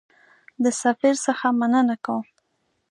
د 0.63 0.65
سفیر 0.81 1.15
څخه 1.25 1.45
مننه 1.59 1.95
کوم. 2.05 2.25